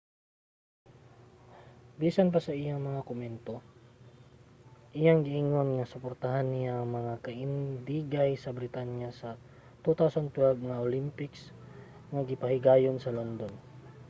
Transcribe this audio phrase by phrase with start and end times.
[2.01, 3.55] bisan pa sa iyang mga komento
[5.01, 9.29] iyang giingon nga suportahan niya ang mga kaindigay sa britanya sa
[9.83, 11.41] 2012 nga olympics
[12.13, 13.53] nga gipahigayon sa london